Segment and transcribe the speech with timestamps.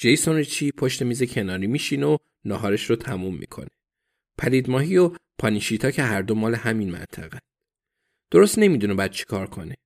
[0.00, 3.68] جیسون ریچی پشت میز کناری میشینه و ناهارش رو تموم می‌کنه.
[4.38, 7.38] پلید ماهی و پانیشیتا که هر دو مال همین منطقه.
[8.30, 9.76] درست نمی‌دونه بعد چی کار کنه.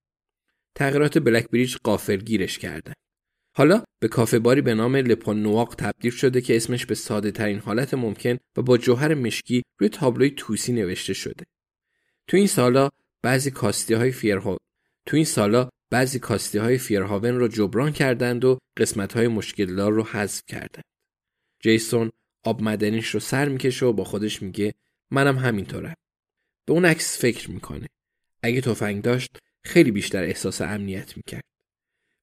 [0.75, 2.93] تغییرات بلک بریج قافل گیرش کردن.
[3.57, 7.59] حالا به کافه باری به نام لپون نواق تبدیل شده که اسمش به ساده ترین
[7.59, 11.45] حالت ممکن و با جوهر مشکی روی تابلوی توسی نوشته شده.
[12.27, 12.91] تو این سالا
[13.23, 14.59] بعضی کاستی های فیرها
[15.07, 20.05] تو این سالا بعضی کاستی های فیرهاون رو جبران کردند و قسمت های مشکلدار رو
[20.05, 20.85] حذف کردند.
[21.61, 22.11] جیسون
[22.45, 24.75] آب مدنیش رو سر می‌کشه و با خودش میگه
[25.11, 25.95] منم همینطورم.
[26.67, 27.87] به اون عکس فکر می‌کنه.
[28.43, 31.45] اگه تفنگ داشت خیلی بیشتر احساس امنیت می‌کرد.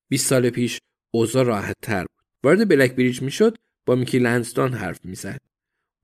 [0.07, 0.79] 20 سال پیش
[1.11, 2.25] اوضاع راحت تر بود.
[2.43, 5.41] وارد بلک بریج می‌شد با میکی لنزدان حرف می‌زد.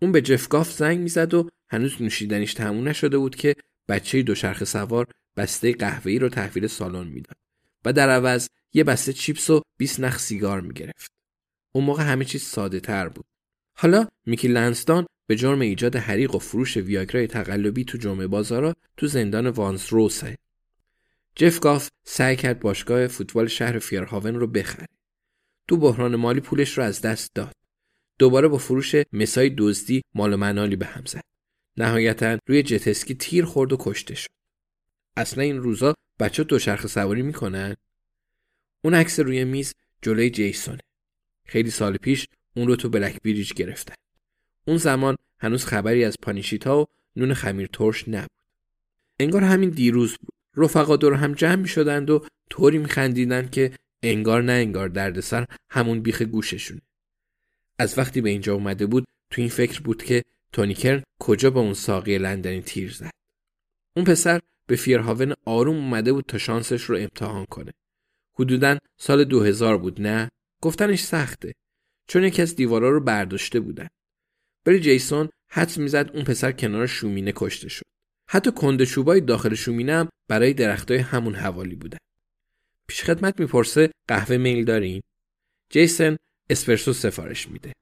[0.02, 3.56] اون به جفگاف زنگ می‌زد و هنوز نوشیدنیش تموم نشده بود که
[3.88, 7.45] بچه دوچرخه سوار بسته قهوه‌ای رو تحویل سالن می‌داد.
[7.86, 11.12] و در عوض یه بسته چیپس و 20 نخ سیگار می‌گرفت.
[11.72, 13.26] اون موقع همه چیز ساده تر بود.
[13.78, 19.08] حالا میکی لنسدان به جرم ایجاد حریق و فروش ویاگرای تقلبی تو جمعه بازارا تو
[19.08, 20.38] زندان وانس روسه.
[21.36, 24.86] جف گاف سعی کرد باشگاه فوتبال شهر فیرهاون رو بخره.
[25.68, 27.54] تو بحران مالی پولش رو از دست داد.
[28.20, 31.24] دوباره با فروش مسای دزدی مال و منالی به هم زد.
[31.78, 34.30] نهایتا روی جتسکی تیر خورد و کشته شد.
[35.18, 37.76] اصلا این روزا بچه دوچرخه سواری می‌کنن؟
[38.84, 40.80] اون عکس روی میز جلوی جیسونه.
[41.46, 43.96] خیلی سال پیش اون رو تو بلک بریج گرفتن.
[44.68, 48.30] اون زمان هنوز خبری از پانیشیتا و نون خمیر ترش نبود.
[49.20, 50.36] انگار همین دیروز بود.
[50.58, 53.72] رفقا دور هم جمع می شدند و طوری می خندیدن که
[54.04, 56.82] انگار نه انگار دردسر همون بیخ گوششونه.
[57.80, 60.24] از وقتی به اینجا اومده بود تو این فکر بود که
[60.54, 63.12] تونیکرن کجا به اون ساقی لندنی تیر زد.
[63.96, 67.74] اون پسر به فیرهاون آروم اومده بود تا شانسش رو امتحان کنه.
[68.34, 70.30] حدودا سال 2000 بود نه؟
[70.62, 71.54] گفتنش سخته.
[72.08, 73.88] چون یکی از دیوارا رو برداشته بودن.
[74.66, 77.86] ولی جیسون حدس می‌زد اون پسر کنار شومینه کشته شد.
[78.30, 81.98] حتی کنده چوبای داخل شومینه هم برای درختای همون حوالی بودن.
[82.88, 85.02] پیش خدمت می‌پرسه قهوه میل دارین؟
[85.70, 86.18] جیسون
[86.50, 87.74] اسپرسو سفارش میده.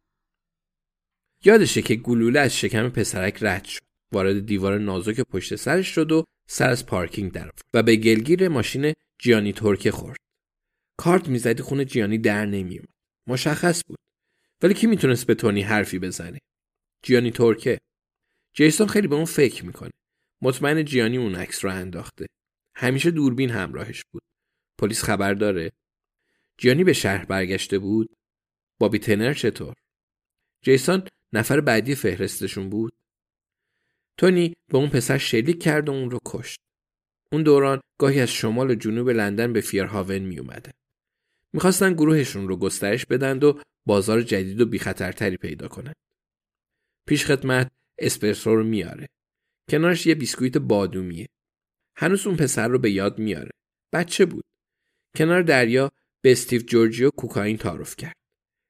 [1.46, 3.82] یادشه که گلوله از شکم پسرک رد شد.
[4.13, 8.94] وارد دیوار نازک پشت سرش شد و سر از پارکینگ در و به گلگیر ماشین
[9.19, 10.18] جیانی ترکه خورد.
[10.98, 12.89] کارت می‌زدی خونه جیانی در نمیومد.
[13.27, 14.00] مشخص بود.
[14.62, 16.39] ولی کی می‌تونست به تونی حرفی بزنه؟
[17.04, 17.80] جیانی ترکه.
[18.54, 19.92] جیسون خیلی به اون فکر می‌کنه.
[20.42, 22.25] مطمئن جیانی اون عکس رو انداخته.
[22.75, 24.21] همیشه دوربین همراهش بود.
[24.77, 25.71] پلیس خبر داره.
[26.57, 28.16] جیانی به شهر برگشته بود.
[28.80, 29.74] بابی تنر چطور؟
[30.62, 32.94] جیسون نفر بعدی فهرستشون بود.
[34.18, 36.60] تونی به اون پسر شلیک کرد و اون رو کشت.
[37.31, 40.74] اون دوران گاهی از شمال و جنوب لندن به فیرهاون می اومده.
[41.54, 45.95] می‌خواستن گروهشون رو گسترش بدند و بازار جدید و بیخطرتری پیدا کنند.
[47.07, 49.07] پیش خدمت اسپرسو رو میاره.
[49.69, 51.27] کنارش یه بیسکویت بادومیه.
[51.95, 53.51] هنوز اون پسر رو به یاد میاره.
[53.94, 54.45] بچه بود.
[55.18, 58.16] کنار دریا به استیو جورجیو کوکائین تعارف کرد.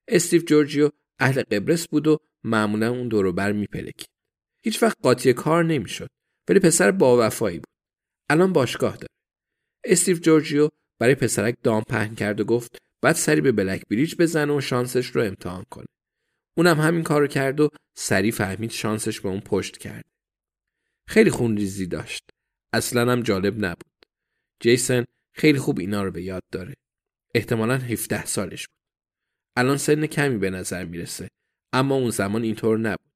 [0.07, 0.89] استیو جورجیو
[1.19, 4.12] اهل قبرس بود و معمولا اون دور بر میپلکید.
[4.65, 6.09] هیچ وقت قاطی کار نمی‌شد
[6.49, 7.73] ولی پسر با وفایی بود.
[8.29, 9.07] الان باشگاه داره.
[9.85, 10.69] استیو جورجیو
[10.99, 15.07] برای پسرک دام پهن کرد و گفت بعد سری به بلک بریج بزنه و شانسش
[15.07, 15.85] رو امتحان کنه.
[16.57, 20.05] اونم همین کارو کرد و سریع فهمید شانسش به اون پشت کرد.
[21.09, 22.23] خیلی خونریزی داشت.
[22.73, 24.05] اصلا هم جالب نبود.
[24.59, 25.05] جیسن
[25.35, 26.73] خیلی خوب اینا رو به یاد داره.
[27.35, 28.83] احتمالا 17 سالش بود.
[29.57, 31.27] الان سن کمی به نظر می‌رسه
[31.73, 33.11] اما اون زمان اینطور نبود.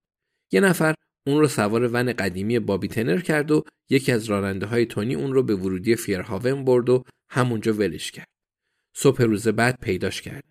[0.51, 0.95] یه نفر
[1.27, 5.33] اون رو سوار ون قدیمی بابی تنر کرد و یکی از راننده های تونی اون
[5.33, 8.27] رو به ورودی فیرهاون برد و همونجا ولش کرد.
[8.94, 10.44] صبح روز بعد پیداش کرد.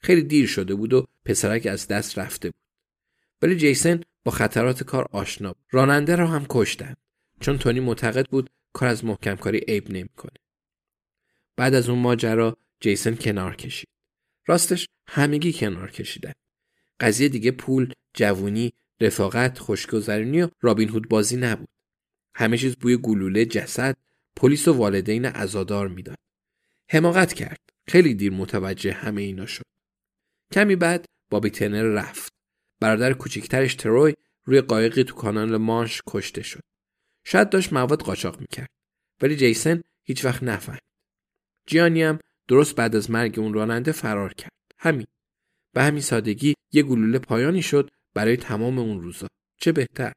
[0.00, 2.60] خیلی دیر شده بود و پسرک از دست رفته بود.
[3.42, 5.66] ولی جیسن با خطرات کار آشنا بود.
[5.70, 6.94] راننده را هم کشتن
[7.40, 10.38] چون تونی معتقد بود کار از محکم کاری عیب نمی‌کنه.
[11.56, 13.88] بعد از اون ماجرا جیسن کنار کشید.
[14.46, 16.32] راستش همگی کنار کشیدن.
[17.00, 21.68] قضیه دیگه پول، جوونی، رفاقت، خوشگذرونی و رابین هود بازی نبود.
[22.34, 23.96] همه چیز بوی گلوله، جسد،
[24.36, 26.18] پلیس و والدین عزادار می‌داد.
[26.90, 27.60] حماقت کرد.
[27.88, 29.64] خیلی دیر متوجه همه اینا شد.
[30.52, 32.32] کمی بعد بابی تنر رفت.
[32.80, 34.14] برادر کوچیکترش تروی
[34.44, 36.60] روی قایقی تو کانال مانش کشته شد.
[37.24, 38.70] شاید داشت مواد قاچاق می‌کرد.
[39.22, 40.82] ولی جیسن هیچ وقت نفهمید.
[41.66, 42.18] جیانی هم
[42.48, 44.52] درست بعد از مرگ اون راننده فرار کرد.
[44.78, 45.06] همین.
[45.74, 49.26] به همین سادگی یه گلوله پایانی شد برای تمام اون روزا.
[49.56, 50.12] چه بهتر.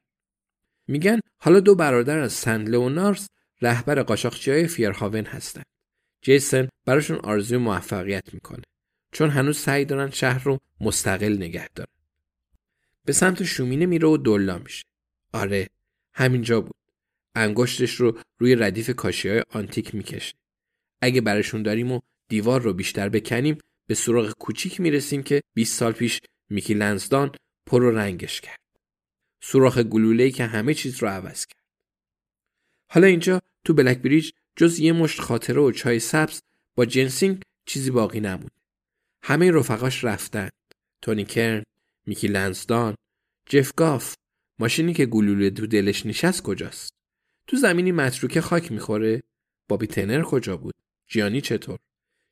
[0.88, 3.26] میگن حالا دو برادر از سند لئونارس
[3.60, 5.62] رهبر قاچاقچی های فیرهاون هستن.
[6.22, 8.62] جیسن براشون آرزوی موفقیت می‌کنه.
[9.12, 11.92] چون هنوز سعی دارن شهر رو مستقل نگه دارن.
[13.04, 14.84] به سمت شومینه میره و دلا میشه.
[15.32, 15.68] آره
[16.14, 16.76] همینجا بود.
[17.34, 20.34] انگشتش رو روی ردیف کاشی های آنتیک می‌کشه.
[21.00, 25.92] اگه برشون داریم و دیوار رو بیشتر بکنیم به سراغ کوچیک می‌رسیم که 20 سال
[25.92, 26.20] پیش
[26.50, 27.32] میکی لنزدان
[27.66, 28.60] پر و رنگش کرد.
[29.42, 31.62] سوراخ گلوله‌ای که همه چیز رو عوض کرد.
[32.90, 36.40] حالا اینجا تو بلک بریج جز یه مشت خاطره و چای سبز
[36.76, 38.60] با جنسینگ چیزی باقی نموند.
[39.24, 40.48] همه رفقاش رفتن.
[41.02, 41.62] تونی کرن،
[42.06, 42.94] میکی لنزدان،
[43.46, 44.14] جف گاف،
[44.58, 46.92] ماشینی که گلوله دو دلش نشست کجاست؟
[47.46, 49.22] تو زمینی متروکه خاک می‌خوره؟
[49.68, 50.74] بابی تنر کجا بود؟
[51.06, 51.78] جیانی چطور؟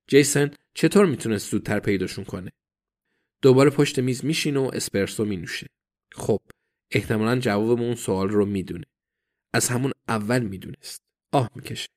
[0.06, 2.50] جیسن چطور می‌تونست زودتر پیداشون کنه؟
[3.42, 5.66] دوباره پشت میز میشینه و اسپرسو مینوشه.
[6.12, 6.40] خب
[6.90, 8.86] احتمالا جواب اون سوال رو می‌دونه.
[9.54, 11.02] از همون اول می‌دونست.
[11.32, 11.88] آه می‌کشه.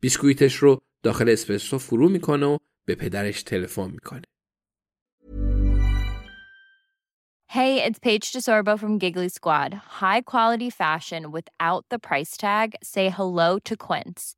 [0.00, 4.22] بیسکویتش رو داخل اسپرسو فرو می‌کنه و به پدرش تلفن می‌کنه.
[7.50, 9.72] Hey, it's Paige DeSorbo from Giggly Squad.
[10.02, 12.68] High quality fashion without the price tag.
[12.84, 14.37] Say hello to Quince.